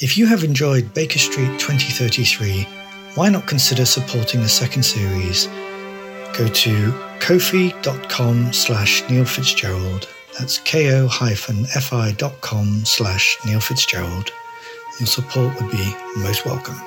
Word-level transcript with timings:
If 0.00 0.16
you 0.16 0.26
have 0.26 0.44
enjoyed 0.44 0.94
Baker 0.94 1.18
Street 1.18 1.58
2033, 1.58 2.62
why 3.16 3.30
not 3.30 3.48
consider 3.48 3.84
supporting 3.84 4.42
the 4.42 4.48
second 4.48 4.84
series? 4.84 5.48
Go 6.38 6.46
to 6.46 6.92
ko-fi.com 7.18 8.52
slash 8.52 9.02
Neil 9.10 9.24
Fitzgerald. 9.24 10.08
That's 10.38 10.58
ko-fi.com 10.58 12.84
slash 12.84 13.38
Neil 13.44 13.58
Fitzgerald. 13.58 14.30
Your 15.00 15.08
support 15.08 15.60
would 15.60 15.72
be 15.72 15.92
most 16.18 16.46
welcome. 16.46 16.80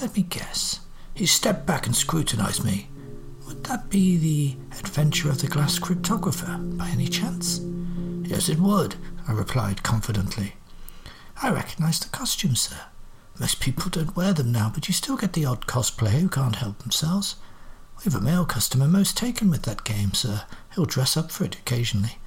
Let 0.00 0.16
me 0.16 0.24
guess. 0.24 0.80
He 1.14 1.26
stepped 1.26 1.66
back 1.66 1.86
and 1.86 1.94
scrutinized 1.94 2.64
me. 2.64 2.88
That 3.64 3.88
be 3.88 4.16
the 4.18 4.56
Adventure 4.78 5.30
of 5.30 5.40
the 5.40 5.46
Glass 5.46 5.78
Cryptographer, 5.78 6.76
by 6.76 6.88
any 6.90 7.08
chance? 7.08 7.60
Yes, 8.22 8.50
it 8.50 8.58
would, 8.58 8.96
I 9.26 9.32
replied 9.32 9.82
confidently. 9.82 10.56
I 11.42 11.50
recognize 11.50 11.98
the 11.98 12.10
costume, 12.10 12.56
sir. 12.56 12.76
Most 13.40 13.60
people 13.60 13.88
don't 13.88 14.14
wear 14.14 14.34
them 14.34 14.52
now, 14.52 14.70
but 14.72 14.86
you 14.86 14.92
still 14.92 15.16
get 15.16 15.32
the 15.32 15.46
odd 15.46 15.66
cosplayer 15.66 16.20
who 16.20 16.28
can't 16.28 16.56
help 16.56 16.78
themselves. 16.80 17.36
We 17.98 18.04
have 18.04 18.14
a 18.14 18.20
male 18.20 18.44
customer 18.44 18.86
most 18.86 19.16
taken 19.16 19.48
with 19.48 19.62
that 19.62 19.84
game, 19.84 20.12
sir. 20.12 20.42
He'll 20.74 20.84
dress 20.84 21.16
up 21.16 21.32
for 21.32 21.44
it 21.44 21.56
occasionally. 21.56 22.18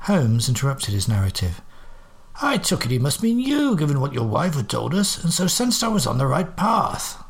Holmes 0.00 0.50
interrupted 0.50 0.92
his 0.92 1.08
narrative. 1.08 1.62
I 2.42 2.58
took 2.58 2.84
it 2.84 2.90
he 2.90 2.98
must 2.98 3.22
mean 3.22 3.38
you, 3.38 3.74
given 3.74 4.00
what 4.00 4.12
your 4.12 4.26
wife 4.26 4.54
had 4.54 4.68
told 4.68 4.94
us, 4.94 5.22
and 5.24 5.32
so 5.32 5.46
sensed 5.46 5.82
I 5.82 5.88
was 5.88 6.06
on 6.06 6.18
the 6.18 6.26
right 6.26 6.54
path. 6.56 7.22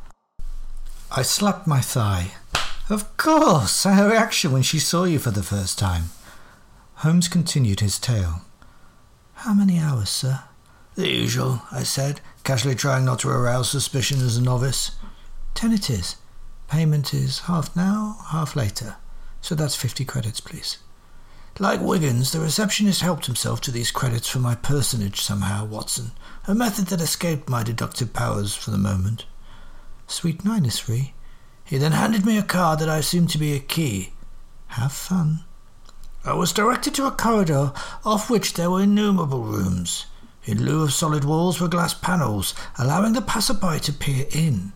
I 1.09 1.21
slapped 1.21 1.65
my 1.65 1.79
thigh. 1.79 2.33
Of 2.89 3.17
course, 3.17 3.83
her 3.83 4.09
reaction 4.09 4.53
when 4.53 4.61
she 4.61 4.79
saw 4.79 5.03
you 5.03 5.19
for 5.19 5.31
the 5.31 5.43
first 5.43 5.77
time. 5.77 6.05
Holmes 6.95 7.27
continued 7.27 7.81
his 7.81 7.99
tale. 7.99 8.41
How 9.33 9.53
many 9.53 9.77
hours, 9.77 10.09
sir? 10.09 10.43
The 10.95 11.09
usual, 11.09 11.61
I 11.71 11.83
said, 11.83 12.21
casually 12.43 12.75
trying 12.75 13.03
not 13.03 13.19
to 13.19 13.29
arouse 13.29 13.69
suspicion 13.69 14.19
as 14.21 14.37
a 14.37 14.41
novice. 14.41 14.91
Ten 15.53 15.73
it 15.73 15.89
is. 15.89 16.15
Payment 16.69 17.13
is 17.13 17.39
half 17.41 17.75
now, 17.75 18.19
half 18.29 18.55
later. 18.55 18.95
So 19.41 19.53
that's 19.53 19.75
fifty 19.75 20.05
credits, 20.05 20.39
please. 20.39 20.77
Like 21.59 21.81
Wiggins, 21.81 22.31
the 22.31 22.39
receptionist 22.39 23.01
helped 23.01 23.25
himself 23.25 23.59
to 23.61 23.71
these 23.71 23.91
credits 23.91 24.29
for 24.29 24.39
my 24.39 24.55
personage 24.55 25.21
somehow, 25.21 25.65
Watson, 25.65 26.11
a 26.47 26.55
method 26.55 26.87
that 26.87 27.01
escaped 27.01 27.49
my 27.49 27.63
deductive 27.63 28.13
powers 28.13 28.55
for 28.55 28.71
the 28.71 28.77
moment. 28.77 29.25
Suite 30.07 30.45
nine 30.45 30.65
is 30.65 30.79
free. 30.79 31.13
He 31.67 31.77
then 31.77 31.91
handed 31.91 32.25
me 32.25 32.37
a 32.37 32.43
card 32.43 32.79
that 32.79 32.87
I 32.87 32.97
assumed 32.97 33.29
to 33.31 33.37
be 33.37 33.53
a 33.53 33.59
key. 33.59 34.13
Have 34.67 34.93
fun. 34.93 35.43
I 36.23 36.33
was 36.33 36.53
directed 36.53 36.95
to 36.95 37.07
a 37.07 37.11
corridor 37.11 37.73
off 38.05 38.29
which 38.29 38.53
there 38.53 38.71
were 38.71 38.83
innumerable 38.83 39.43
rooms. 39.43 40.05
In 40.45 40.63
lieu 40.63 40.81
of 40.83 40.93
solid 40.93 41.25
walls 41.25 41.59
were 41.59 41.67
glass 41.67 41.93
panels, 41.93 42.53
allowing 42.77 43.11
the 43.11 43.21
passerby 43.21 43.81
to 43.81 43.91
peer 43.91 44.25
in. 44.31 44.73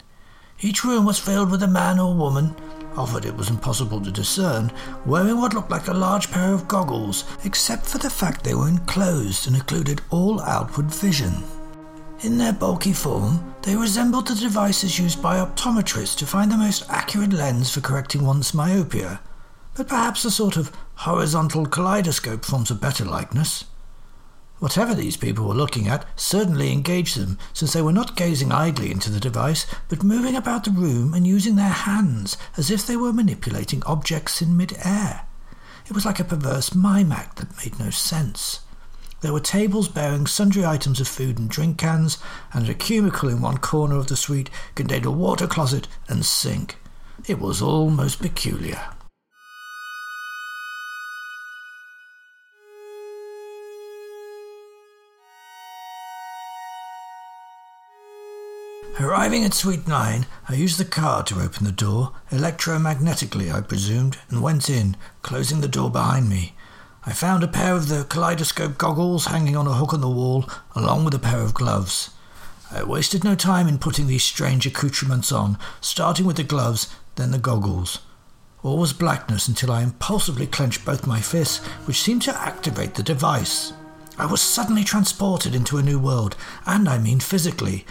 Each 0.60 0.84
room 0.84 1.06
was 1.06 1.18
filled 1.18 1.50
with 1.50 1.64
a 1.64 1.68
man 1.68 1.98
or 1.98 2.14
woman, 2.14 2.56
of 2.98 3.16
it 3.16 3.24
it 3.24 3.38
was 3.38 3.50
impossible 3.50 4.02
to 4.02 4.12
discern, 4.12 4.70
wearing 5.06 5.40
what 5.40 5.54
looked 5.54 5.72
like 5.72 5.88
a 5.88 5.94
large 5.94 6.30
pair 6.30 6.54
of 6.54 6.68
goggles, 6.68 7.24
except 7.46 7.86
for 7.86 8.00
the 8.00 8.10
fact 8.10 8.44
they 8.44 8.54
were 8.54 8.68
enclosed 8.68 9.48
and 9.48 9.56
occluded 9.56 10.02
all 10.10 10.42
outward 10.42 10.88
vision. 10.88 11.42
In 12.24 12.38
their 12.38 12.54
bulky 12.54 12.94
form, 12.94 13.56
they 13.64 13.76
resembled 13.76 14.28
the 14.28 14.36
devices 14.36 15.00
used 15.00 15.24
by 15.24 15.38
optometrists 15.38 16.16
to 16.18 16.28
find 16.28 16.52
the 16.52 16.58
most 16.58 16.88
accurate 16.88 17.34
lens 17.34 17.72
for 17.72 17.82
correcting 17.82 18.24
one's 18.24 18.54
myopia, 18.54 19.22
but 19.76 19.88
perhaps 19.88 20.24
a 20.24 20.30
sort 20.30 20.56
of 20.56 20.72
horizontal 20.98 21.66
kaleidoscope 21.66 22.46
forms 22.46 22.70
a 22.70 22.76
better 22.76 23.04
likeness. 23.04 23.66
Whatever 24.60 24.94
these 24.94 25.18
people 25.18 25.48
were 25.48 25.56
looking 25.56 25.88
at 25.88 26.06
certainly 26.16 26.72
engaged 26.72 27.18
them, 27.18 27.40
since 27.54 27.74
they 27.74 27.82
were 27.82 27.92
not 27.92 28.16
gazing 28.16 28.52
idly 28.52 28.92
into 28.92 29.10
the 29.10 29.20
device, 29.20 29.66
but 29.90 30.04
moving 30.04 30.36
about 30.36 30.64
the 30.64 30.70
room 30.70 31.16
and 31.16 31.26
using 31.26 31.56
their 31.56 31.70
hands 31.70 32.38
as 32.56 32.70
if 32.70 32.86
they 32.86 32.96
were 32.96 33.12
manipulating 33.12 33.82
objects 33.88 34.44
in 34.44 34.56
mid-air. 34.56 35.26
It 35.88 35.94
was 35.94 36.06
like 36.06 36.20
a 36.20 36.24
perverse 36.24 36.76
mime 36.76 37.12
act 37.12 37.38
that 37.38 37.58
made 37.58 37.80
no 37.80 37.90
sense. 37.90 38.60
There 39.22 39.34
were 39.34 39.40
tables 39.40 39.88
bearing 39.88 40.26
sundry 40.26 40.66
items 40.66 41.00
of 41.00 41.08
food 41.08 41.38
and 41.38 41.48
drink 41.48 41.78
cans, 41.78 42.18
and 42.54 42.68
a 42.68 42.74
cubicle 42.74 43.30
in 43.30 43.40
one 43.40 43.60
corner 43.60 43.98
of 43.98 44.08
the 44.08 44.16
suite 44.16 44.50
contained 44.74 45.06
a 45.06 45.12
water 45.12 45.46
closet 45.46 45.88
and 46.10 46.26
sink. 46.26 46.78
It 47.28 47.40
was 47.40 47.62
all 47.62 47.92
most 47.92 48.20
peculiar. 48.20 48.82
Arriving 59.00 59.44
at 59.46 59.54
Suite 59.54 59.88
9, 59.88 60.26
I 60.50 60.54
used 60.54 60.80
the 60.80 60.86
card 60.86 61.28
to 61.28 61.42
open 61.42 61.66
the 61.66 61.72
door, 61.72 62.14
electromagnetically, 62.32 63.54
I 63.54 63.62
presumed, 63.62 64.18
and 64.30 64.42
went 64.42 64.70
in, 64.70 64.98
closing 65.22 65.62
the 65.62 65.68
door 65.68 65.92
behind 65.92 66.28
me. 66.28 66.56
I 67.04 67.14
found 67.14 67.44
a 67.44 67.48
pair 67.48 67.74
of 67.74 67.88
the 67.88 68.04
kaleidoscope 68.04 68.78
goggles 68.78 69.26
hanging 69.26 69.56
on 69.56 69.66
a 69.66 69.74
hook 69.74 69.92
on 69.92 70.02
the 70.02 70.10
wall, 70.10 70.48
along 70.76 71.04
with 71.04 71.16
a 71.16 71.20
pair 71.20 71.42
of 71.42 71.56
gloves. 71.56 72.12
I 72.72 72.84
wasted 72.84 73.24
no 73.24 73.34
time 73.34 73.68
in 73.68 73.80
putting 73.80 74.06
these 74.06 74.24
strange 74.24 74.68
accoutrements 74.68 75.32
on, 75.32 75.58
starting 75.82 76.28
with 76.28 76.38
the 76.38 76.44
gloves, 76.44 76.94
then 77.16 77.32
the 77.32 77.40
goggles. 77.40 78.00
All 78.62 78.78
was 78.78 78.94
blackness 78.94 79.48
until 79.48 79.72
I 79.72 79.82
impulsively 79.82 80.46
clenched 80.46 80.86
both 80.86 81.08
my 81.08 81.22
fists, 81.22 81.58
which 81.88 82.00
seemed 82.00 82.22
to 82.24 82.40
activate 82.40 82.94
the 82.94 83.04
device. 83.04 83.74
I 84.20 84.28
was 84.28 84.40
suddenly 84.40 84.84
transported 84.84 85.56
into 85.56 85.78
a 85.78 85.84
new 85.84 85.98
world, 85.98 86.36
and 86.68 86.88
I 86.88 87.00
mean 87.00 87.20
physically. 87.20 87.84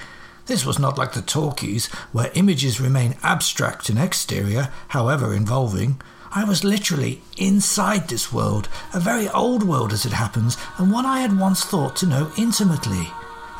This 0.46 0.64
was 0.64 0.78
not 0.78 0.96
like 0.96 1.14
the 1.14 1.22
talkies, 1.22 1.88
where 2.12 2.30
images 2.34 2.80
remain 2.80 3.16
abstract 3.24 3.90
in 3.90 3.98
exterior, 3.98 4.68
however 4.88 5.34
involving. 5.34 6.00
I 6.32 6.44
was 6.44 6.62
literally 6.62 7.22
inside 7.36 8.08
this 8.08 8.32
world, 8.32 8.68
a 8.94 9.00
very 9.00 9.28
old 9.30 9.64
world 9.64 9.92
as 9.92 10.04
it 10.06 10.12
happens, 10.12 10.56
and 10.78 10.92
one 10.92 11.04
I 11.04 11.20
had 11.20 11.36
once 11.36 11.64
thought 11.64 11.96
to 11.96 12.06
know 12.06 12.30
intimately 12.38 13.08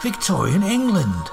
Victorian 0.03 0.63
England. 0.63 1.31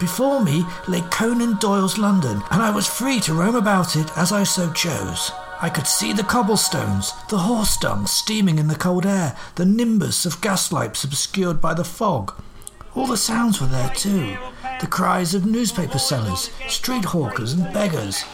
Before 0.00 0.42
me 0.42 0.64
lay 0.86 1.02
Conan 1.10 1.58
Doyle's 1.58 1.98
London, 1.98 2.42
and 2.50 2.62
I 2.62 2.70
was 2.70 2.86
free 2.86 3.20
to 3.20 3.34
roam 3.34 3.54
about 3.54 3.96
it 3.96 4.16
as 4.16 4.32
I 4.32 4.44
so 4.44 4.72
chose. 4.72 5.30
I 5.60 5.68
could 5.68 5.86
see 5.86 6.14
the 6.14 6.22
cobblestones, 6.22 7.12
the 7.28 7.38
horse 7.38 7.76
dung 7.76 8.06
steaming 8.06 8.58
in 8.58 8.68
the 8.68 8.74
cold 8.74 9.04
air, 9.04 9.36
the 9.56 9.66
nimbus 9.66 10.24
of 10.24 10.40
gaslights 10.40 11.04
obscured 11.04 11.60
by 11.60 11.74
the 11.74 11.84
fog. 11.84 12.32
All 12.94 13.06
the 13.06 13.16
sounds 13.18 13.60
were 13.60 13.66
there 13.66 13.90
too 13.90 14.38
the 14.80 14.86
cries 14.86 15.34
of 15.34 15.44
newspaper 15.44 15.98
sellers, 15.98 16.50
street 16.68 17.04
hawkers, 17.04 17.52
and 17.52 17.72
beggars, 17.74 18.24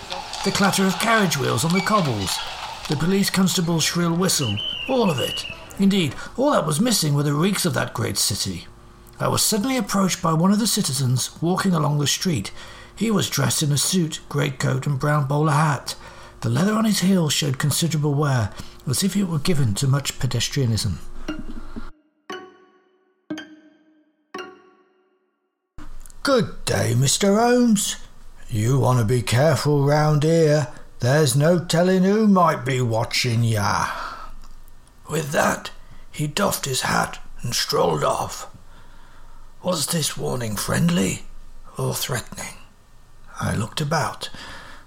the 0.44 0.50
clatter 0.50 0.84
of 0.84 0.98
carriage 0.98 1.38
wheels 1.38 1.64
on 1.64 1.72
the 1.72 1.80
cobbles, 1.80 2.38
the 2.90 2.96
police 2.96 3.30
constable's 3.30 3.82
shrill 3.82 4.14
whistle, 4.14 4.54
all 4.90 5.10
of 5.10 5.18
it. 5.18 5.42
Indeed, 5.78 6.14
all 6.36 6.50
that 6.50 6.66
was 6.66 6.82
missing 6.82 7.14
were 7.14 7.22
the 7.22 7.32
reeks 7.32 7.64
of 7.64 7.72
that 7.72 7.94
great 7.94 8.18
city. 8.18 8.66
I 9.18 9.28
was 9.28 9.40
suddenly 9.40 9.78
approached 9.78 10.20
by 10.20 10.34
one 10.34 10.52
of 10.52 10.58
the 10.58 10.66
citizens 10.66 11.40
walking 11.40 11.72
along 11.72 11.98
the 11.98 12.06
street. 12.06 12.52
He 12.94 13.10
was 13.10 13.30
dressed 13.30 13.62
in 13.62 13.72
a 13.72 13.78
suit, 13.78 14.20
greatcoat, 14.28 14.86
and 14.86 15.00
brown 15.00 15.26
bowler 15.26 15.52
hat. 15.52 15.94
The 16.42 16.50
leather 16.50 16.74
on 16.74 16.84
his 16.84 17.00
heels 17.00 17.32
showed 17.32 17.58
considerable 17.58 18.12
wear, 18.12 18.52
as 18.86 19.02
if 19.02 19.16
it 19.16 19.24
were 19.24 19.38
given 19.38 19.72
to 19.76 19.88
much 19.88 20.18
pedestrianism. 20.18 20.98
Good 26.22 26.66
day, 26.66 26.92
Mr. 26.94 27.40
Holmes. 27.40 27.96
You 28.48 28.78
want 28.78 28.98
to 28.98 29.04
be 29.04 29.22
careful 29.22 29.84
round 29.84 30.22
here. 30.22 30.68
There's 31.00 31.34
no 31.34 31.64
telling 31.64 32.04
who 32.04 32.26
might 32.26 32.64
be 32.64 32.80
watching 32.80 33.42
ya. 33.42 33.88
With 35.08 35.32
that, 35.32 35.70
he 36.10 36.26
doffed 36.26 36.64
his 36.66 36.82
hat 36.82 37.18
and 37.42 37.54
strolled 37.54 38.04
off. 38.04 38.46
Was 39.62 39.86
this 39.86 40.16
warning 40.16 40.56
friendly 40.56 41.24
or 41.76 41.94
threatening? 41.94 42.54
I 43.40 43.54
looked 43.54 43.80
about. 43.80 44.30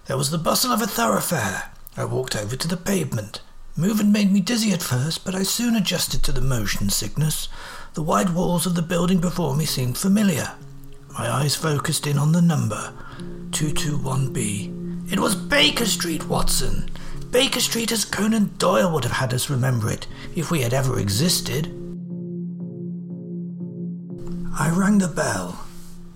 There 0.05 0.17
was 0.17 0.31
the 0.31 0.37
bustle 0.37 0.71
of 0.71 0.81
a 0.81 0.87
thoroughfare. 0.87 1.71
I 1.97 2.05
walked 2.05 2.35
over 2.35 2.55
to 2.55 2.67
the 2.67 2.77
pavement. 2.77 3.41
Movement 3.75 4.11
made 4.11 4.31
me 4.31 4.39
dizzy 4.39 4.71
at 4.71 4.81
first, 4.81 5.25
but 5.25 5.35
I 5.35 5.43
soon 5.43 5.75
adjusted 5.75 6.23
to 6.23 6.31
the 6.31 6.41
motion 6.41 6.89
sickness. 6.89 7.49
The 7.93 8.03
wide 8.03 8.33
walls 8.33 8.65
of 8.65 8.75
the 8.75 8.81
building 8.81 9.19
before 9.19 9.55
me 9.55 9.65
seemed 9.65 9.97
familiar. 9.97 10.53
My 11.17 11.31
eyes 11.31 11.55
focused 11.55 12.05
in 12.05 12.19
on 12.19 12.31
the 12.31 12.43
number 12.43 12.93
221B. 13.49 15.11
It 15.11 15.19
was 15.19 15.33
Baker 15.33 15.85
Street, 15.85 16.27
Watson. 16.27 16.91
Baker 17.31 17.59
Street 17.59 17.91
as 17.91 18.05
Conan 18.05 18.51
Doyle 18.59 18.93
would 18.93 19.03
have 19.03 19.13
had 19.13 19.33
us 19.33 19.49
remember 19.49 19.89
it, 19.89 20.05
if 20.35 20.51
we 20.51 20.61
had 20.61 20.75
ever 20.75 20.99
existed. 20.99 21.67
I 24.59 24.69
rang 24.69 24.99
the 24.99 25.07
bell. 25.07 25.65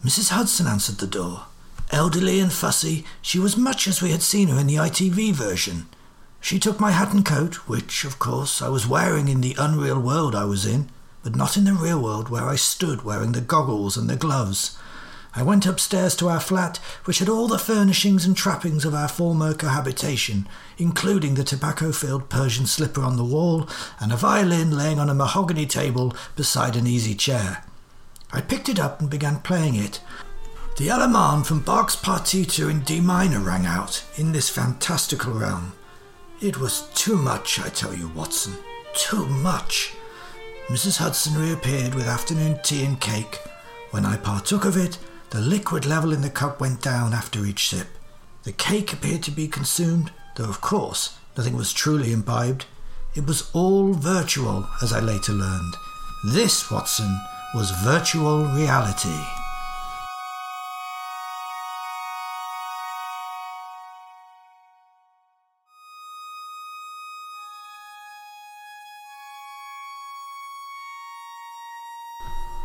Mrs. 0.05 0.29
Hudson 0.29 0.67
answered 0.67 0.99
the 0.99 1.07
door. 1.07 1.45
Elderly 1.89 2.39
and 2.39 2.53
fussy, 2.53 3.03
she 3.23 3.39
was 3.39 3.57
much 3.57 3.87
as 3.87 4.03
we 4.03 4.11
had 4.11 4.21
seen 4.21 4.49
her 4.49 4.59
in 4.59 4.67
the 4.67 4.75
ITV 4.75 5.33
version. 5.33 5.87
She 6.39 6.59
took 6.59 6.79
my 6.79 6.91
hat 6.91 7.11
and 7.11 7.25
coat, 7.25 7.67
which, 7.67 8.05
of 8.05 8.19
course, 8.19 8.61
I 8.61 8.69
was 8.69 8.87
wearing 8.87 9.29
in 9.29 9.41
the 9.41 9.55
unreal 9.57 9.99
world 9.99 10.35
I 10.35 10.45
was 10.45 10.65
in, 10.65 10.89
but 11.23 11.35
not 11.35 11.57
in 11.57 11.63
the 11.63 11.73
real 11.73 12.01
world 12.01 12.29
where 12.29 12.45
I 12.47 12.55
stood 12.55 13.03
wearing 13.03 13.31
the 13.31 13.41
goggles 13.41 13.97
and 13.97 14.07
the 14.07 14.15
gloves. 14.15 14.77
I 15.33 15.43
went 15.43 15.65
upstairs 15.65 16.15
to 16.17 16.27
our 16.27 16.41
flat, 16.41 16.77
which 17.05 17.19
had 17.19 17.29
all 17.29 17.47
the 17.47 17.57
furnishings 17.57 18.25
and 18.25 18.35
trappings 18.35 18.83
of 18.83 18.93
our 18.93 19.07
former 19.07 19.53
cohabitation, 19.53 20.47
including 20.77 21.35
the 21.35 21.43
tobacco 21.45 21.93
filled 21.93 22.29
Persian 22.29 22.65
slipper 22.65 23.01
on 23.01 23.15
the 23.15 23.23
wall 23.23 23.69
and 23.99 24.11
a 24.11 24.17
violin 24.17 24.71
laying 24.71 24.99
on 24.99 25.09
a 25.09 25.13
mahogany 25.13 25.65
table 25.65 26.13
beside 26.35 26.75
an 26.75 26.85
easy 26.85 27.15
chair. 27.15 27.63
I 28.33 28.41
picked 28.41 28.67
it 28.67 28.79
up 28.79 28.99
and 28.99 29.09
began 29.09 29.39
playing 29.39 29.75
it. 29.75 30.01
The 30.77 30.87
Allemande 30.89 31.45
from 31.45 31.61
Bach's 31.61 31.95
Partita 31.95 32.69
in 32.69 32.81
D 32.81 32.99
minor 32.99 33.39
rang 33.39 33.65
out 33.65 34.03
in 34.17 34.31
this 34.31 34.49
fantastical 34.49 35.33
realm. 35.33 35.73
It 36.41 36.57
was 36.57 36.89
too 36.93 37.15
much, 37.15 37.59
I 37.59 37.69
tell 37.69 37.93
you, 37.93 38.09
Watson. 38.09 38.55
Too 38.95 39.27
much. 39.27 39.93
Mrs. 40.67 40.97
Hudson 40.97 41.39
reappeared 41.39 41.93
with 41.93 42.07
afternoon 42.07 42.59
tea 42.63 42.83
and 42.83 42.99
cake. 42.99 43.39
When 43.91 44.05
I 44.05 44.17
partook 44.17 44.65
of 44.65 44.77
it, 44.77 44.97
the 45.31 45.39
liquid 45.39 45.85
level 45.85 46.11
in 46.11 46.21
the 46.21 46.29
cup 46.29 46.59
went 46.59 46.81
down 46.81 47.13
after 47.13 47.45
each 47.45 47.69
sip. 47.69 47.87
The 48.43 48.51
cake 48.51 48.91
appeared 48.91 49.23
to 49.23 49.31
be 49.31 49.47
consumed, 49.47 50.11
though 50.35 50.49
of 50.49 50.59
course 50.59 51.17
nothing 51.37 51.55
was 51.55 51.71
truly 51.71 52.11
imbibed. 52.11 52.65
It 53.15 53.25
was 53.25 53.49
all 53.53 53.93
virtual, 53.93 54.67
as 54.81 54.91
I 54.91 54.99
later 54.99 55.31
learned. 55.31 55.73
This, 56.33 56.69
Watson, 56.69 57.17
was 57.55 57.71
virtual 57.71 58.45
reality. 58.45 59.09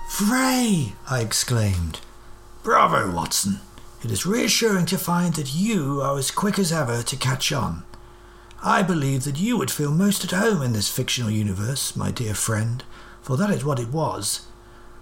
VRai! 0.09 0.95
I 1.09 1.21
exclaimed. 1.21 2.01
Bravo, 2.67 3.13
Watson. 3.13 3.61
It 4.03 4.11
is 4.11 4.27
reassuring 4.27 4.87
to 4.87 4.99
find 4.99 5.35
that 5.35 5.55
you 5.55 6.01
are 6.03 6.19
as 6.19 6.33
quick 6.33 6.59
as 6.59 6.73
ever 6.73 7.01
to 7.01 7.17
catch 7.17 7.53
on. 7.53 7.85
I 8.61 8.83
believe 8.83 9.23
that 9.23 9.39
you 9.39 9.57
would 9.57 9.71
feel 9.71 9.93
most 9.93 10.25
at 10.25 10.33
home 10.33 10.63
in 10.63 10.73
this 10.73 10.91
fictional 10.91 11.31
universe, 11.31 11.95
my 11.95 12.11
dear 12.11 12.35
friend, 12.35 12.83
for 13.23 13.37
that 13.37 13.51
is 13.51 13.65
what 13.65 13.79
it 13.79 13.93
was. 13.93 14.49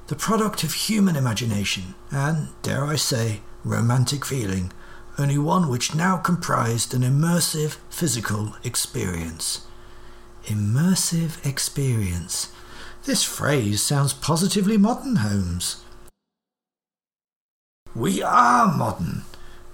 The 0.09 0.15
product 0.15 0.63
of 0.63 0.75
human 0.75 1.17
imagination, 1.17 1.95
and, 2.11 2.49
dare 2.61 2.85
I 2.85 2.97
say, 2.97 3.41
romantic 3.65 4.27
feeling, 4.27 4.71
only 5.19 5.39
one 5.39 5.71
which 5.71 5.95
now 5.95 6.19
comprised 6.19 6.93
an 6.93 7.01
immersive 7.01 7.79
physical 7.89 8.57
experience. 8.63 9.67
Immersive 10.49 11.43
experience. 11.47 12.53
This 13.05 13.25
phrase 13.25 13.81
sounds 13.81 14.13
positively 14.13 14.77
modern, 14.77 15.17
Holmes. 15.17 15.84
We 17.95 18.25
are 18.25 18.77
modern. 18.77 19.23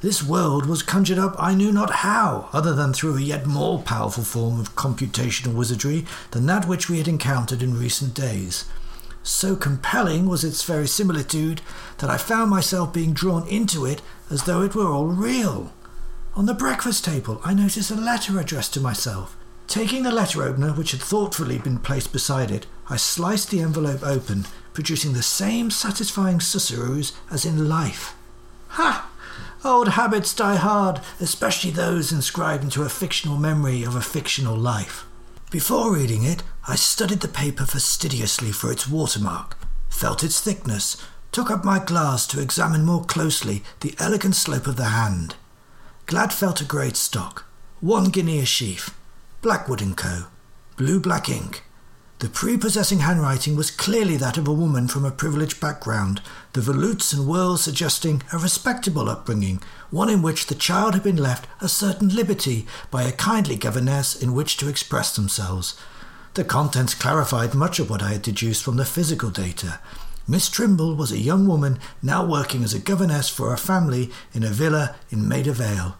This 0.02 0.22
world 0.22 0.67
was 0.67 0.82
conjured 0.82 1.19
up 1.19 1.34
I 1.38 1.55
knew 1.55 1.72
not 1.72 1.90
how, 1.90 2.50
other 2.52 2.75
than 2.75 2.93
through 2.93 3.17
a 3.17 3.20
yet 3.22 3.46
more 3.46 3.81
powerful 3.81 4.25
form 4.25 4.61
of 4.61 4.76
computational 4.76 5.55
wizardry 5.55 6.05
than 6.32 6.44
that 6.44 6.69
which 6.69 6.90
we 6.90 6.99
had 6.99 7.08
encountered 7.08 7.62
in 7.62 7.78
recent 7.78 8.12
days. 8.12 8.67
So 9.22 9.56
compelling 9.56 10.26
was 10.26 10.44
its 10.44 10.62
verisimilitude 10.62 11.62
that 11.99 12.11
I 12.11 12.19
found 12.19 12.50
myself 12.50 12.93
being 12.93 13.14
drawn 13.14 13.49
into 13.49 13.87
it 13.87 14.02
as 14.28 14.43
though 14.43 14.61
it 14.61 14.75
were 14.75 14.88
all 14.88 15.06
real. 15.06 15.73
On 16.34 16.44
the 16.44 16.52
breakfast 16.52 17.06
table, 17.06 17.40
I 17.43 17.55
noticed 17.55 17.90
a 17.90 17.94
letter 17.94 18.38
addressed 18.38 18.75
to 18.75 18.81
myself. 18.81 19.34
Taking 19.66 20.02
the 20.02 20.12
letter 20.12 20.43
opener, 20.43 20.73
which 20.73 20.93
had 20.93 21.00
thoughtfully 21.00 21.58
been 21.58 21.78
placed 21.78 22.12
beside 22.12 22.50
it, 22.50 22.66
I 22.90 22.96
sliced 22.96 23.50
the 23.50 23.60
envelope 23.60 24.02
open, 24.02 24.46
producing 24.75 25.12
the 25.12 25.22
same 25.22 25.70
satisfying 25.70 26.40
susurrus 26.40 27.12
as 27.31 27.44
in 27.44 27.69
life. 27.69 28.14
Ha! 28.70 29.08
Old 29.64 29.90
habits 29.90 30.34
die 30.34 30.56
hard, 30.56 31.00
especially 31.20 31.70
those 31.70 32.10
inscribed 32.10 32.64
into 32.64 32.82
a 32.82 32.88
fictional 32.88 33.37
memory 33.37 33.84
of 33.84 33.94
a 33.94 34.00
fictional 34.00 34.56
life. 34.56 35.06
Before 35.50 35.94
reading 35.94 36.25
it, 36.25 36.42
I 36.66 36.75
studied 36.75 37.20
the 37.20 37.28
paper 37.28 37.64
fastidiously 37.64 38.50
for 38.50 38.72
its 38.72 38.88
watermark, 38.88 39.56
felt 39.88 40.25
its 40.25 40.40
thickness, 40.40 40.96
took 41.31 41.48
up 41.50 41.64
my 41.64 41.78
glass 41.78 42.26
to 42.28 42.40
examine 42.40 42.84
more 42.84 43.04
closely 43.04 43.62
the 43.81 43.94
elegant 43.98 44.34
slope 44.34 44.66
of 44.66 44.76
the 44.76 44.87
hand. 44.87 45.37
Glad 46.06 46.32
felt 46.32 46.60
a 46.60 46.64
great 46.64 46.96
stock, 46.96 47.44
one 47.81 48.06
guinea 48.06 48.40
a 48.40 48.44
sheaf, 48.44 48.98
Blackwood 49.42 49.82
& 49.94 49.96
Co., 49.96 50.25
blue-black 50.76 51.28
ink. 51.28 51.62
The 52.20 52.28
prepossessing 52.28 52.99
handwriting 52.99 53.56
was 53.56 53.70
clearly 53.70 54.19
that 54.19 54.37
of 54.37 54.46
a 54.46 54.52
woman 54.52 54.88
from 54.88 55.06
a 55.06 55.11
privileged 55.11 55.58
background, 55.58 56.20
the 56.52 56.61
volutes 56.61 57.14
and 57.14 57.25
whirls 57.25 57.62
suggesting 57.62 58.23
a 58.30 58.37
respectable 58.37 59.09
upbringing, 59.09 59.62
one 59.88 60.11
in 60.11 60.21
which 60.21 60.45
the 60.45 60.54
child 60.54 60.92
had 60.92 61.02
been 61.02 61.16
left 61.16 61.49
a 61.62 61.68
certain 61.68 62.11
liberty 62.11 62.66
by 62.90 63.04
a 63.04 63.12
kindly 63.12 63.56
governess 63.56 64.14
in 64.14 64.35
which 64.35 64.59
to 64.59 64.68
express 64.68 65.16
themselves. 65.16 65.80
The 66.35 66.45
contents 66.45 66.92
clarified 66.92 67.54
much 67.54 67.78
of 67.78 67.88
what 67.88 68.02
I 68.02 68.11
had 68.11 68.23
deduced 68.23 68.62
from 68.62 68.76
the 68.76 68.85
physical 68.85 69.30
data. 69.30 69.80
Miss 70.28 70.50
Trimble 70.50 70.95
was 70.95 71.12
a 71.12 71.18
young 71.18 71.47
woman 71.47 71.78
now 72.02 72.23
working 72.23 72.62
as 72.62 72.75
a 72.75 72.78
governess 72.78 73.30
for 73.30 73.54
a 73.54 73.56
family 73.56 74.11
in 74.35 74.45
a 74.45 74.50
villa 74.50 74.95
in 75.09 75.26
Maida 75.26 75.54
Vale. 75.54 75.97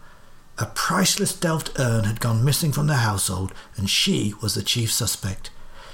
A 0.59 0.67
priceless 0.67 1.33
Delft 1.33 1.71
urn 1.79 2.03
had 2.03 2.19
gone 2.19 2.45
missing 2.45 2.71
from 2.71 2.85
the 2.85 2.97
household, 2.97 3.55
and 3.75 3.89
she 3.89 4.35
was 4.39 4.53
the 4.53 4.61
chief 4.61 4.91
suspect. 4.91 5.49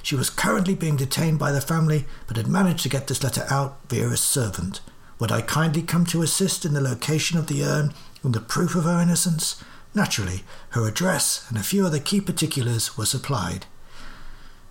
She 0.08 0.16
was 0.16 0.30
currently 0.30 0.74
being 0.74 0.96
detained 0.96 1.38
by 1.38 1.52
the 1.52 1.60
family, 1.60 2.06
but 2.28 2.38
had 2.38 2.48
managed 2.48 2.84
to 2.84 2.88
get 2.88 3.08
this 3.08 3.22
letter 3.24 3.46
out 3.50 3.78
via 3.90 4.08
a 4.08 4.16
servant. 4.16 4.80
Would 5.20 5.34
I 5.34 5.42
kindly 5.42 5.82
come 5.82 6.06
to 6.06 6.22
assist 6.22 6.64
in 6.64 6.74
the 6.74 6.80
location 6.80 7.38
of 7.38 7.48
the 7.48 7.62
urn 7.62 7.94
and 8.24 8.34
the 8.34 8.40
proof 8.40 8.74
of 8.74 8.86
her 8.86 9.02
innocence? 9.02 9.62
Naturally, 9.94 10.46
her 10.70 10.88
address 10.88 11.46
and 11.50 11.58
a 11.58 11.62
few 11.62 11.86
other 11.86 12.00
key 12.00 12.22
particulars 12.22 12.98
were 12.98 13.06
supplied. 13.06 13.66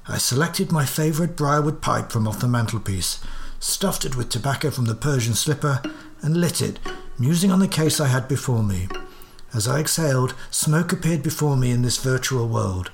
I 0.08 0.16
selected 0.16 0.72
my 0.72 0.86
favourite 0.86 1.36
briarwood 1.36 1.82
pipe 1.82 2.10
from 2.10 2.26
off 2.26 2.40
the 2.40 2.48
mantelpiece, 2.48 3.20
stuffed 3.60 4.06
it 4.06 4.16
with 4.16 4.30
tobacco 4.30 4.70
from 4.70 4.86
the 4.86 4.94
Persian 4.94 5.34
slipper, 5.34 5.82
and 6.22 6.38
lit 6.38 6.62
it, 6.62 6.78
musing 7.18 7.52
on 7.52 7.58
the 7.58 7.68
case 7.68 8.00
I 8.00 8.06
had 8.06 8.26
before 8.26 8.62
me. 8.62 8.88
As 9.52 9.68
I 9.68 9.80
exhaled, 9.80 10.32
smoke 10.50 10.94
appeared 10.94 11.22
before 11.22 11.58
me 11.58 11.72
in 11.72 11.82
this 11.82 11.98
virtual 11.98 12.48
world. 12.48 12.90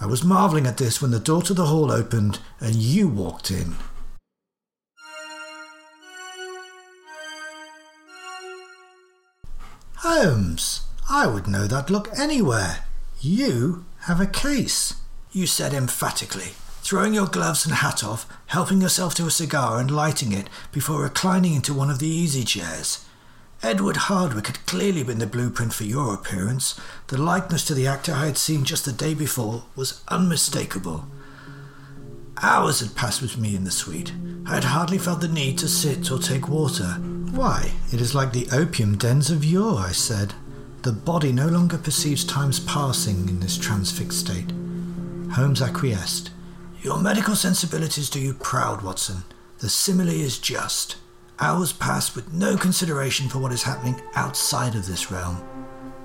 I 0.00 0.06
was 0.06 0.24
marvelling 0.24 0.66
at 0.66 0.76
this 0.76 1.00
when 1.00 1.12
the 1.12 1.20
door 1.20 1.42
to 1.42 1.54
the 1.54 1.66
hall 1.66 1.92
opened 1.92 2.40
and 2.60 2.74
you 2.74 3.08
walked 3.08 3.50
in. 3.50 3.76
Holmes, 9.98 10.82
I 11.08 11.26
would 11.26 11.46
know 11.46 11.66
that 11.66 11.90
look 11.90 12.08
anywhere. 12.18 12.84
You 13.20 13.84
have 14.00 14.20
a 14.20 14.26
case, 14.26 14.94
you 15.32 15.46
said 15.46 15.72
emphatically, 15.72 16.52
throwing 16.82 17.14
your 17.14 17.26
gloves 17.26 17.64
and 17.64 17.76
hat 17.76 18.04
off, 18.04 18.26
helping 18.46 18.82
yourself 18.82 19.14
to 19.14 19.26
a 19.26 19.30
cigar 19.30 19.78
and 19.80 19.90
lighting 19.90 20.32
it 20.32 20.50
before 20.72 21.02
reclining 21.02 21.54
into 21.54 21.72
one 21.72 21.88
of 21.88 22.00
the 22.00 22.08
easy 22.08 22.44
chairs. 22.44 23.04
Edward 23.64 23.96
Hardwicke 23.96 24.48
had 24.48 24.66
clearly 24.66 25.02
been 25.02 25.20
the 25.20 25.26
blueprint 25.26 25.72
for 25.72 25.84
your 25.84 26.12
appearance. 26.12 26.78
The 27.06 27.16
likeness 27.16 27.64
to 27.64 27.72
the 27.72 27.86
actor 27.86 28.12
I 28.12 28.26
had 28.26 28.36
seen 28.36 28.62
just 28.62 28.84
the 28.84 28.92
day 28.92 29.14
before 29.14 29.64
was 29.74 30.02
unmistakable. 30.08 31.06
Hours 32.42 32.80
had 32.80 32.94
passed 32.94 33.22
with 33.22 33.38
me 33.38 33.56
in 33.56 33.64
the 33.64 33.70
suite. 33.70 34.12
I 34.44 34.56
had 34.56 34.64
hardly 34.64 34.98
felt 34.98 35.22
the 35.22 35.28
need 35.28 35.56
to 35.58 35.68
sit 35.68 36.12
or 36.12 36.18
take 36.18 36.46
water. 36.46 36.98
Why, 37.32 37.72
it 37.90 38.02
is 38.02 38.14
like 38.14 38.34
the 38.34 38.48
opium 38.52 38.98
dens 38.98 39.30
of 39.30 39.46
yore, 39.46 39.78
I 39.78 39.92
said. 39.92 40.34
The 40.82 40.92
body 40.92 41.32
no 41.32 41.48
longer 41.48 41.78
perceives 41.78 42.22
time's 42.22 42.60
passing 42.60 43.30
in 43.30 43.40
this 43.40 43.56
transfixed 43.56 44.20
state. 44.20 44.52
Holmes 45.32 45.62
acquiesced. 45.62 46.30
Your 46.82 46.98
medical 46.98 47.34
sensibilities 47.34 48.10
do 48.10 48.20
you 48.20 48.34
proud, 48.34 48.82
Watson. 48.82 49.22
The 49.60 49.70
simile 49.70 50.10
is 50.10 50.38
just. 50.38 50.96
Hours 51.40 51.72
pass 51.72 52.14
with 52.14 52.32
no 52.32 52.56
consideration 52.56 53.28
for 53.28 53.38
what 53.38 53.52
is 53.52 53.64
happening 53.64 54.00
outside 54.14 54.74
of 54.74 54.86
this 54.86 55.10
realm. 55.10 55.42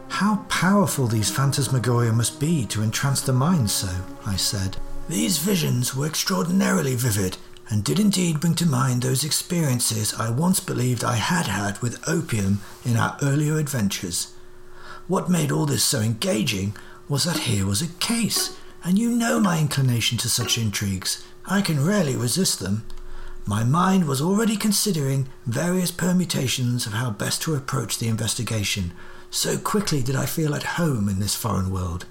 How 0.07 0.37
powerful 0.49 1.07
these 1.07 1.29
phantasmagoria 1.29 2.11
must 2.11 2.39
be 2.39 2.65
to 2.67 2.81
entrance 2.81 3.21
the 3.21 3.31
mind 3.31 3.69
so, 3.69 3.89
I 4.25 4.35
said. 4.35 4.77
These 5.07 5.37
visions 5.37 5.95
were 5.95 6.07
extraordinarily 6.07 6.95
vivid, 6.95 7.37
and 7.69 7.83
did 7.83 7.99
indeed 7.99 8.39
bring 8.39 8.55
to 8.55 8.65
mind 8.65 9.03
those 9.03 9.23
experiences 9.23 10.15
I 10.15 10.31
once 10.31 10.59
believed 10.59 11.03
I 11.03 11.15
had 11.15 11.45
had 11.45 11.79
with 11.79 12.07
opium 12.07 12.61
in 12.83 12.97
our 12.97 13.15
earlier 13.21 13.59
adventures. 13.59 14.33
What 15.07 15.29
made 15.29 15.51
all 15.51 15.67
this 15.67 15.83
so 15.83 15.99
engaging 16.01 16.75
was 17.07 17.23
that 17.25 17.39
here 17.39 17.67
was 17.67 17.83
a 17.83 17.87
case, 17.99 18.57
and 18.83 18.97
you 18.97 19.11
know 19.11 19.39
my 19.39 19.59
inclination 19.59 20.17
to 20.19 20.29
such 20.29 20.57
intrigues. 20.57 21.23
I 21.45 21.61
can 21.61 21.85
rarely 21.85 22.15
resist 22.15 22.59
them. 22.59 22.83
My 23.49 23.63
mind 23.63 24.07
was 24.07 24.21
already 24.21 24.55
considering 24.55 25.27
various 25.47 25.89
permutations 25.89 26.85
of 26.85 26.93
how 26.93 27.09
best 27.09 27.41
to 27.41 27.55
approach 27.55 27.97
the 27.97 28.07
investigation. 28.07 28.93
So 29.31 29.57
quickly 29.57 30.03
did 30.03 30.15
I 30.15 30.27
feel 30.27 30.53
at 30.53 30.77
home 30.77 31.09
in 31.09 31.19
this 31.19 31.33
foreign 31.33 31.71
world. 31.71 32.05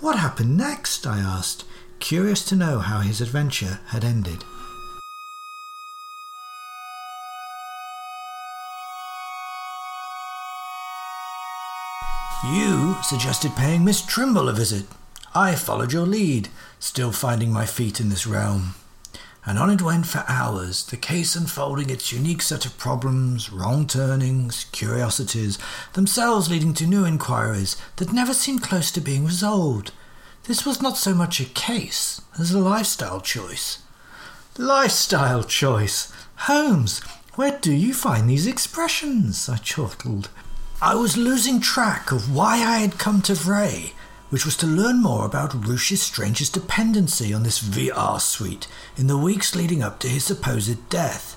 What 0.00 0.18
happened 0.18 0.56
next? 0.56 1.06
I 1.06 1.20
asked, 1.20 1.64
curious 2.00 2.44
to 2.46 2.56
know 2.56 2.80
how 2.80 2.98
his 2.98 3.20
adventure 3.20 3.78
had 3.90 4.04
ended. 4.04 4.42
You 12.52 12.96
suggested 13.04 13.52
paying 13.54 13.84
Miss 13.84 14.04
Trimble 14.04 14.48
a 14.48 14.52
visit. 14.52 14.86
I 15.32 15.54
followed 15.54 15.92
your 15.92 16.06
lead, 16.06 16.48
still 16.80 17.12
finding 17.12 17.52
my 17.52 17.66
feet 17.66 18.00
in 18.00 18.08
this 18.08 18.26
realm. 18.26 18.74
And 19.46 19.60
on 19.60 19.70
it 19.70 19.80
went 19.80 20.08
for 20.08 20.24
hours, 20.26 20.84
the 20.84 20.96
case 20.96 21.36
unfolding 21.36 21.88
its 21.88 22.12
unique 22.12 22.42
set 22.42 22.66
of 22.66 22.76
problems, 22.78 23.52
wrong 23.52 23.86
turnings, 23.86 24.64
curiosities, 24.72 25.56
themselves 25.92 26.50
leading 26.50 26.74
to 26.74 26.86
new 26.86 27.04
inquiries 27.04 27.76
that 27.96 28.12
never 28.12 28.34
seemed 28.34 28.62
close 28.62 28.90
to 28.90 29.00
being 29.00 29.24
resolved. 29.24 29.92
This 30.44 30.66
was 30.66 30.82
not 30.82 30.96
so 30.96 31.14
much 31.14 31.38
a 31.38 31.44
case 31.44 32.20
as 32.38 32.50
a 32.50 32.58
lifestyle 32.58 33.20
choice. 33.20 33.78
Lifestyle 34.58 35.44
choice? 35.44 36.12
Holmes, 36.34 37.00
where 37.36 37.56
do 37.58 37.72
you 37.72 37.94
find 37.94 38.28
these 38.28 38.48
expressions? 38.48 39.48
I 39.48 39.58
chortled. 39.58 40.28
I 40.82 40.94
was 40.96 41.16
losing 41.16 41.60
track 41.60 42.10
of 42.10 42.34
why 42.34 42.56
I 42.56 42.78
had 42.78 42.98
come 42.98 43.22
to 43.22 43.32
VRai, 43.32 43.92
which 44.30 44.44
was 44.44 44.56
to 44.56 44.66
learn 44.66 45.02
more 45.02 45.24
about 45.24 45.66
Ruche's 45.66 46.02
strangest 46.02 46.54
dependency 46.54 47.32
on 47.32 47.42
this 47.42 47.60
VR 47.60 48.20
suite 48.20 48.66
in 48.96 49.06
the 49.06 49.18
weeks 49.18 49.54
leading 49.54 49.82
up 49.82 49.98
to 50.00 50.08
his 50.08 50.24
supposed 50.24 50.88
death. 50.88 51.36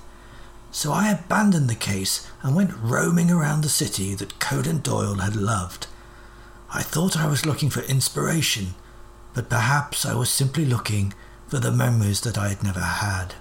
So 0.72 0.92
I 0.92 1.10
abandoned 1.10 1.70
the 1.70 1.76
case 1.76 2.28
and 2.42 2.56
went 2.56 2.76
roaming 2.76 3.32
around 3.32 3.62
the 3.62 3.70
city 3.70 4.16
that 4.16 4.40
Conan 4.40 4.80
Doyle 4.80 5.16
had 5.16 5.36
loved. 5.36 5.88
I 6.72 6.84
thought 6.84 7.18
I 7.18 7.28
was 7.28 7.46
looking 7.46 7.70
for 7.70 7.82
inspiration, 7.82 8.76
but 9.34 9.50
perhaps 9.50 10.06
I 10.06 10.14
was 10.14 10.30
simply 10.30 10.66
looking 10.66 11.14
for 11.48 11.60
the 11.60 11.72
memories 11.72 12.22
that 12.22 12.38
I 12.38 12.50
had 12.50 12.64
never 12.64 12.80
had. 12.80 13.36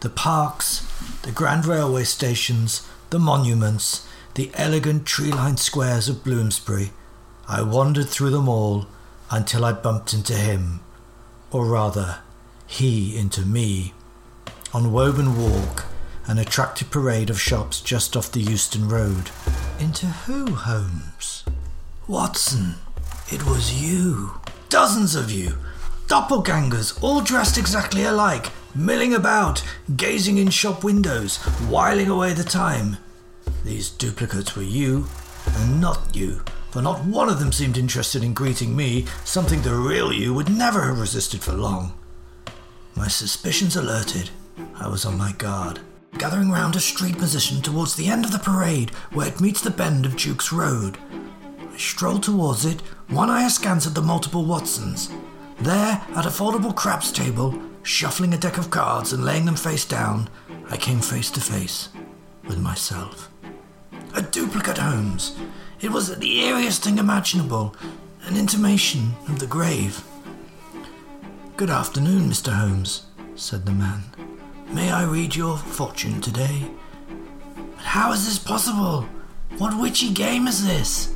The 0.00 0.08
parks, 0.08 0.86
the 1.22 1.32
grand 1.32 1.66
railway 1.66 2.04
stations, 2.04 2.88
the 3.10 3.18
monuments, 3.18 4.06
the 4.34 4.50
elegant 4.54 5.04
tree 5.04 5.30
lined 5.30 5.60
squares 5.60 6.08
of 6.08 6.24
Bloomsbury. 6.24 6.92
I 7.50 7.62
wandered 7.62 8.08
through 8.08 8.30
them 8.30 8.48
all 8.48 8.86
until 9.28 9.64
I 9.64 9.72
bumped 9.72 10.14
into 10.14 10.34
him, 10.34 10.78
or 11.50 11.66
rather, 11.66 12.20
he 12.64 13.18
into 13.18 13.44
me. 13.44 13.92
On 14.72 14.92
Woburn 14.92 15.36
Walk, 15.36 15.86
an 16.28 16.38
attractive 16.38 16.92
parade 16.92 17.28
of 17.28 17.40
shops 17.40 17.80
just 17.80 18.16
off 18.16 18.30
the 18.30 18.40
Euston 18.40 18.88
Road. 18.88 19.32
Into 19.80 20.06
who, 20.06 20.54
Holmes? 20.54 21.42
Watson, 22.06 22.76
it 23.32 23.44
was 23.44 23.82
you. 23.82 24.40
Dozens 24.68 25.16
of 25.16 25.32
you. 25.32 25.58
Doppelgangers, 26.06 27.02
all 27.02 27.20
dressed 27.20 27.58
exactly 27.58 28.04
alike, 28.04 28.46
milling 28.76 29.12
about, 29.12 29.64
gazing 29.96 30.38
in 30.38 30.50
shop 30.50 30.84
windows, 30.84 31.38
whiling 31.68 32.10
away 32.10 32.32
the 32.32 32.44
time. 32.44 32.98
These 33.64 33.90
duplicates 33.90 34.54
were 34.54 34.62
you, 34.62 35.06
and 35.56 35.80
not 35.80 36.14
you, 36.14 36.44
for 36.70 36.82
not 36.82 37.04
one 37.04 37.28
of 37.28 37.38
them 37.38 37.52
seemed 37.52 37.76
interested 37.76 38.22
in 38.22 38.32
greeting 38.32 38.74
me, 38.76 39.06
something 39.24 39.62
the 39.62 39.74
real 39.74 40.12
you 40.12 40.32
would 40.34 40.48
never 40.48 40.82
have 40.82 41.00
resisted 41.00 41.42
for 41.42 41.52
long. 41.52 41.92
My 42.96 43.08
suspicions 43.08 43.76
alerted, 43.76 44.30
I 44.76 44.88
was 44.88 45.04
on 45.04 45.18
my 45.18 45.32
guard, 45.32 45.80
gathering 46.18 46.50
round 46.50 46.76
a 46.76 46.80
street 46.80 47.18
position 47.18 47.62
towards 47.62 47.94
the 47.94 48.08
end 48.08 48.24
of 48.24 48.32
the 48.32 48.38
parade 48.38 48.90
where 49.12 49.28
it 49.28 49.40
meets 49.40 49.60
the 49.60 49.70
bend 49.70 50.06
of 50.06 50.16
Duke's 50.16 50.52
Road. 50.52 50.98
I 51.72 51.76
strolled 51.76 52.22
towards 52.22 52.64
it, 52.64 52.80
one 53.08 53.30
eye 53.30 53.44
askance 53.44 53.86
at 53.86 53.94
the 53.94 54.02
multiple 54.02 54.44
Watsons. 54.44 55.10
There, 55.60 56.02
at 56.14 56.26
a 56.26 56.30
foldable 56.30 56.74
craps 56.74 57.12
table, 57.12 57.60
shuffling 57.82 58.34
a 58.34 58.38
deck 58.38 58.58
of 58.58 58.70
cards 58.70 59.12
and 59.12 59.24
laying 59.24 59.44
them 59.44 59.56
face 59.56 59.84
down, 59.84 60.28
I 60.70 60.76
came 60.76 61.00
face 61.00 61.30
to 61.32 61.40
face 61.40 61.88
with 62.44 62.58
myself. 62.58 63.30
A 64.14 64.22
duplicate 64.22 64.78
Holmes. 64.78 65.36
It 65.82 65.90
was 65.90 66.14
the 66.14 66.40
eeriest 66.40 66.80
thing 66.80 66.98
imaginable, 66.98 67.74
an 68.24 68.36
intimation 68.36 69.14
of 69.28 69.38
the 69.38 69.46
grave. 69.46 70.04
Good 71.56 71.70
afternoon, 71.70 72.28
Mr. 72.28 72.52
Holmes, 72.52 73.06
said 73.34 73.64
the 73.64 73.72
man. 73.72 74.02
May 74.68 74.90
I 74.90 75.04
read 75.04 75.34
your 75.34 75.56
fortune 75.56 76.20
today? 76.20 76.70
But 77.76 77.84
how 77.84 78.12
is 78.12 78.26
this 78.26 78.38
possible? 78.38 79.08
What 79.56 79.80
witchy 79.80 80.12
game 80.12 80.46
is 80.46 80.66
this? 80.66 81.14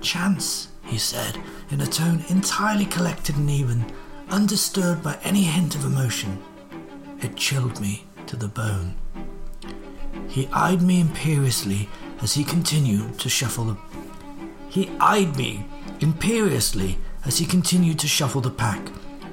Chance, 0.00 0.68
he 0.84 0.96
said, 0.96 1.40
in 1.70 1.80
a 1.80 1.86
tone 1.86 2.24
entirely 2.28 2.86
collected 2.86 3.36
and 3.36 3.50
even, 3.50 3.84
undisturbed 4.30 5.02
by 5.02 5.18
any 5.24 5.42
hint 5.42 5.74
of 5.74 5.84
emotion. 5.84 6.40
It 7.22 7.34
chilled 7.34 7.80
me 7.80 8.06
to 8.26 8.36
the 8.36 8.46
bone. 8.46 8.94
He 10.28 10.48
eyed 10.52 10.80
me 10.80 11.00
imperiously 11.00 11.88
as 12.20 12.34
he 12.34 12.44
continued 12.44 13.18
to 13.18 13.28
shuffle 13.28 13.64
the. 13.64 13.76
He 14.68 14.90
eyed 15.00 15.36
me 15.36 15.66
imperiously 16.00 16.98
as 17.24 17.38
he 17.38 17.46
continued 17.46 17.98
to 18.00 18.08
shuffle 18.08 18.40
the 18.40 18.50
pack, 18.50 18.90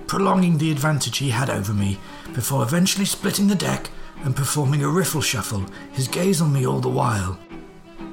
prolonging 0.08 0.58
the 0.58 0.72
advantage 0.72 1.18
he 1.18 1.30
had 1.30 1.50
over 1.50 1.74
me, 1.74 1.98
before 2.34 2.64
eventually 2.64 3.06
splitting 3.06 3.48
the 3.48 3.56
deck 3.56 3.90
and 4.24 4.36
performing 4.36 4.84
a 4.84 4.90
riffle 4.90 5.22
shuffle, 5.22 5.66
his 5.92 6.08
gaze 6.08 6.42
on 6.42 6.54
me 6.54 6.66
all 6.66 6.80
the 6.80 6.90
while. 6.90 7.38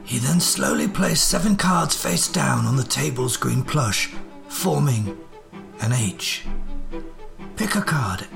He 0.04 0.18
then 0.18 0.40
slowly 0.40 0.88
placed 0.88 1.28
seven 1.28 1.56
cards 1.56 1.94
face 1.94 2.28
down 2.28 2.64
on 2.64 2.76
the 2.76 2.84
table's 2.84 3.36
green 3.36 3.62
plush, 3.62 4.14
forming 4.48 5.18
an 5.80 5.92
H. 5.92 6.44
Pick 7.56 7.74
a 7.74 7.82
card. 7.82 8.26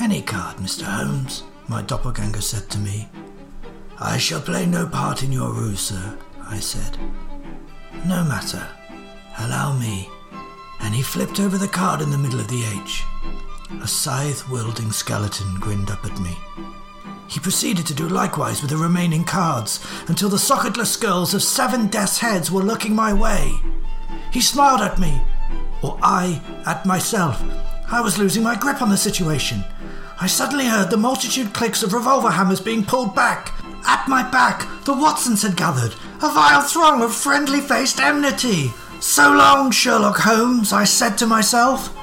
Any 0.00 0.22
card, 0.22 0.56
Mr. 0.56 0.82
Holmes, 0.82 1.44
my 1.68 1.82
doppelganger 1.82 2.40
said 2.40 2.68
to 2.70 2.78
me. 2.78 3.08
I 3.98 4.18
shall 4.18 4.40
play 4.40 4.66
no 4.66 4.86
part 4.86 5.22
in 5.22 5.32
your 5.32 5.52
ruse, 5.52 5.80
sir, 5.80 6.18
I 6.46 6.58
said. 6.58 6.98
No 8.06 8.24
matter. 8.24 8.66
Allow 9.38 9.76
me. 9.78 10.08
And 10.80 10.94
he 10.94 11.02
flipped 11.02 11.40
over 11.40 11.56
the 11.56 11.68
card 11.68 12.00
in 12.02 12.10
the 12.10 12.18
middle 12.18 12.40
of 12.40 12.48
the 12.48 12.64
H. 12.84 13.04
A 13.82 13.86
scythe 13.86 14.48
wielding 14.48 14.92
skeleton 14.92 15.54
grinned 15.60 15.90
up 15.90 16.04
at 16.04 16.18
me. 16.20 16.36
He 17.28 17.40
proceeded 17.40 17.86
to 17.86 17.94
do 17.94 18.08
likewise 18.08 18.60
with 18.60 18.70
the 18.70 18.76
remaining 18.76 19.24
cards 19.24 19.84
until 20.08 20.28
the 20.28 20.36
socketless 20.36 20.86
skulls 20.86 21.32
of 21.32 21.42
seven 21.42 21.86
death's 21.86 22.18
heads 22.18 22.50
were 22.50 22.62
looking 22.62 22.94
my 22.94 23.12
way. 23.12 23.52
He 24.32 24.40
smiled 24.40 24.80
at 24.80 24.98
me, 24.98 25.20
or 25.82 25.98
I 26.02 26.42
at 26.66 26.84
myself. 26.84 27.42
I 27.90 28.00
was 28.00 28.18
losing 28.18 28.42
my 28.42 28.56
grip 28.56 28.82
on 28.82 28.90
the 28.90 28.96
situation. 28.96 29.64
I 30.20 30.26
suddenly 30.26 30.66
heard 30.66 30.90
the 30.90 30.96
multitude 30.96 31.52
clicks 31.54 31.82
of 31.82 31.92
revolver 31.92 32.30
hammers 32.30 32.60
being 32.60 32.84
pulled 32.84 33.14
back. 33.14 33.52
At 33.86 34.08
my 34.08 34.22
back, 34.22 34.66
the 34.84 34.94
Watsons 34.94 35.42
had 35.42 35.56
gathered, 35.56 35.94
a 36.22 36.28
vile 36.32 36.62
throng 36.62 37.02
of 37.02 37.14
friendly 37.14 37.60
faced 37.60 38.00
enmity. 38.00 38.72
So 39.00 39.32
long, 39.32 39.70
Sherlock 39.70 40.18
Holmes, 40.18 40.72
I 40.72 40.84
said 40.84 41.18
to 41.18 41.26
myself. 41.26 41.94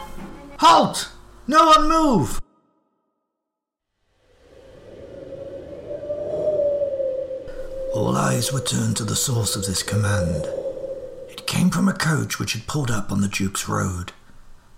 Halt! 0.59 1.11
No 1.47 1.65
one 1.65 1.89
move! 1.89 2.41
All 7.93 8.15
eyes 8.15 8.53
were 8.53 8.61
turned 8.61 8.95
to 8.97 9.03
the 9.03 9.15
source 9.15 9.55
of 9.55 9.65
this 9.65 9.83
command. 9.83 10.47
It 11.29 11.47
came 11.47 11.69
from 11.69 11.89
a 11.89 11.93
coach 11.93 12.39
which 12.39 12.53
had 12.53 12.67
pulled 12.67 12.89
up 12.89 13.11
on 13.11 13.21
the 13.21 13.27
Duke's 13.27 13.67
Road. 13.67 14.13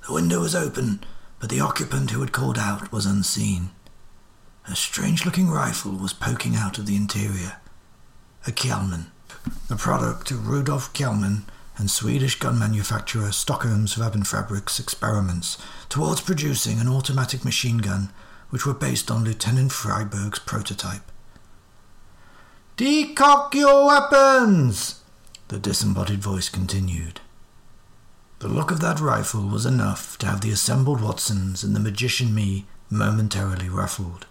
The 0.07 0.13
window 0.13 0.39
was 0.39 0.55
open, 0.55 1.03
but 1.39 1.49
the 1.49 1.59
occupant 1.59 2.11
who 2.11 2.21
had 2.21 2.31
called 2.31 2.57
out 2.57 2.91
was 2.91 3.05
unseen. 3.05 3.69
A 4.69 4.75
strange 4.75 5.25
looking 5.25 5.49
rifle 5.49 5.91
was 5.91 6.13
poking 6.13 6.55
out 6.55 6.77
of 6.77 6.85
the 6.85 6.95
interior. 6.95 7.57
A 8.47 8.51
Kjellman, 8.51 9.07
the 9.67 9.75
product 9.75 10.31
of 10.31 10.47
Rudolf 10.47 10.93
Kjellman 10.93 11.43
and 11.77 11.91
Swedish 11.91 12.39
gun 12.39 12.57
manufacturer 12.57 13.31
Stockholm's 13.31 13.95
Wapenfabriks 13.95 14.79
experiments 14.79 15.57
towards 15.89 16.21
producing 16.21 16.79
an 16.79 16.87
automatic 16.87 17.43
machine 17.43 17.79
gun 17.79 18.11
which 18.51 18.65
were 18.65 18.73
based 18.73 19.11
on 19.11 19.23
Lieutenant 19.23 19.71
Friberg's 19.71 20.39
prototype. 20.39 21.11
Decock 22.77 23.53
your 23.53 23.87
weapons! 23.87 25.01
The 25.49 25.59
disembodied 25.59 26.21
voice 26.21 26.49
continued. 26.49 27.19
The 28.39 28.47
look 28.47 28.71
of 28.71 28.79
that 28.79 28.99
rifle 28.99 29.47
was 29.47 29.65
enough 29.65 30.17
to 30.19 30.25
have 30.25 30.41
the 30.41 30.51
assembled 30.51 31.01
Watsons 31.01 31.63
and 31.63 31.75
the 31.75 31.79
magician 31.79 32.33
me 32.33 32.65
momentarily 32.89 33.69
ruffled. 33.69 34.25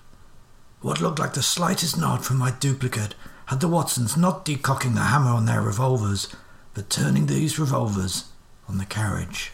What 0.83 1.01
looked 1.01 1.21
like 1.21 1.35
the 1.35 1.43
slightest 1.45 1.97
nod 1.97 2.25
from 2.25 2.39
my 2.39 2.51
duplicate 2.51 3.15
had 3.47 3.61
the 3.61 3.69
Watsons 3.69 4.17
not 4.17 4.45
decocking 4.45 4.95
the 4.95 5.03
hammer 5.03 5.31
on 5.31 5.47
their 5.47 5.62
revolvers, 5.62 6.29
but 6.75 6.91
turning 6.91 7.27
these 7.27 7.57
revolvers 7.57 8.25
on 8.69 8.79
the 8.79 8.85
carriage. 8.85 9.53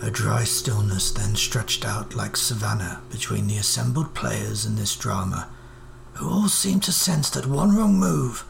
A 0.00 0.10
dry 0.12 0.44
stillness 0.44 1.10
then 1.10 1.34
stretched 1.34 1.84
out 1.84 2.14
like 2.14 2.36
savannah 2.36 3.00
between 3.10 3.48
the 3.48 3.56
assembled 3.56 4.14
players 4.14 4.64
in 4.64 4.76
this 4.76 4.94
drama, 4.94 5.48
who 6.14 6.30
all 6.30 6.48
seemed 6.48 6.84
to 6.84 6.92
sense 6.92 7.30
that 7.30 7.46
one 7.46 7.74
wrong 7.74 7.98
move 7.98 8.44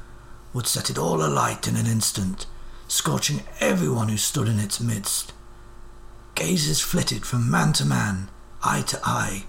would 0.53 0.67
set 0.67 0.91
it 0.91 0.99
all 0.99 1.25
alight 1.25 1.67
in 1.67 1.77
an 1.77 1.87
instant, 1.87 2.45
scorching 2.87 3.45
everyone 3.61 4.11
who 4.11 4.19
stood 4.19 4.49
in 4.49 4.59
its 4.59 4.79
midst. 4.79 5.33
Gazes 6.35 6.81
flitted 6.81 7.25
from 7.25 7.51
man 7.51 7.73
to 7.75 7.85
man, 7.85 8.29
eye 8.63 8.83
to 8.83 9.01
eye. 9.05 9.45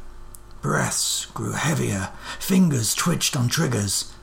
Breaths 0.61 1.27
grew 1.27 1.51
heavier, 1.51 2.09
fingers 2.39 2.95
twitched 2.95 3.35
on 3.35 3.49
triggers. 3.49 4.13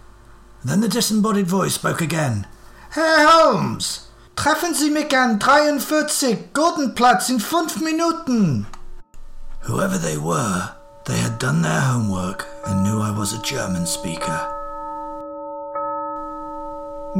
Then 0.65 0.81
the 0.81 0.89
disembodied 0.89 1.47
voice 1.47 1.75
spoke 1.75 2.01
again. 2.01 2.47
Herr 2.91 3.27
Holmes, 3.29 4.09
treffen 4.37 4.75
Sie 4.75 4.91
mich 4.91 5.13
an 5.13 5.39
43 5.39 6.51
Gurtenplatz 6.53 7.31
in 7.31 7.39
fünf 7.39 7.81
Minuten. 7.81 8.67
Whoever 9.63 9.99
they 9.99 10.17
were, 10.19 10.75
they 11.07 11.19
had 11.19 11.39
done 11.39 11.63
their 11.63 11.81
homework 11.81 12.47
and 12.67 12.83
knew 12.83 13.01
I 13.01 13.17
was 13.17 13.33
a 13.33 13.43
German 13.43 13.87
speaker. 13.87 14.49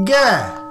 Geh! 0.05 0.62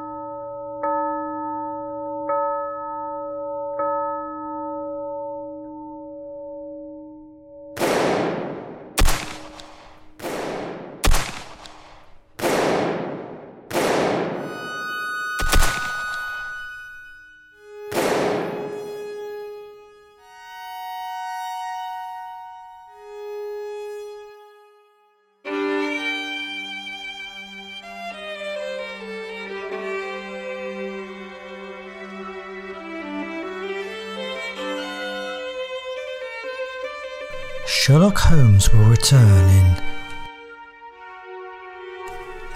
Sherlock 37.74 38.18
Holmes 38.18 38.70
will 38.72 38.84
return 38.84 39.48
in 39.48 39.76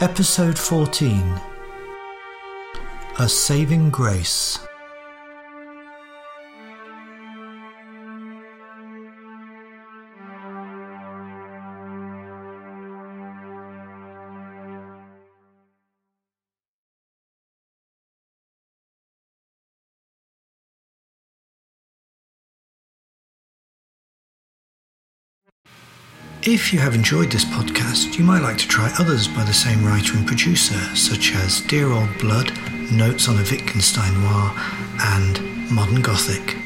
Episode 0.00 0.58
14 0.58 1.40
A 3.18 3.26
Saving 3.26 3.88
Grace. 3.88 4.65
If 26.48 26.72
you 26.72 26.78
have 26.78 26.94
enjoyed 26.94 27.32
this 27.32 27.44
podcast, 27.44 28.16
you 28.16 28.24
might 28.24 28.40
like 28.40 28.56
to 28.58 28.68
try 28.68 28.88
others 29.00 29.26
by 29.26 29.42
the 29.42 29.52
same 29.52 29.84
writer 29.84 30.16
and 30.16 30.24
producer, 30.24 30.78
such 30.94 31.34
as 31.34 31.60
Dear 31.60 31.90
Old 31.90 32.16
Blood, 32.20 32.52
Notes 32.92 33.28
on 33.28 33.34
a 33.34 33.42
Wittgenstein 33.42 34.14
Noir, 34.20 34.52
and 35.00 35.40
Modern 35.72 36.00
Gothic. 36.02 36.56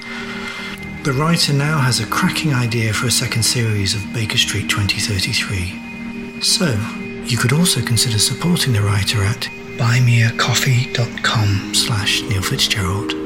The 1.02 1.14
writer 1.14 1.54
now 1.54 1.78
has 1.78 1.98
a 1.98 2.06
cracking 2.06 2.52
idea 2.52 2.92
for 2.92 3.06
a 3.06 3.10
second 3.10 3.42
series 3.42 3.94
of 3.94 4.12
Baker 4.12 4.36
Street 4.36 4.68
2033. 4.68 6.42
So, 6.42 6.78
you 7.24 7.38
could 7.38 7.54
also 7.54 7.80
consider 7.80 8.18
supporting 8.18 8.74
the 8.74 8.82
writer 8.82 9.22
at 9.24 9.48
buymeacoffee.com 9.78 11.74
slash 11.74 12.20
Neil 12.24 12.42
Fitzgerald. 12.42 13.19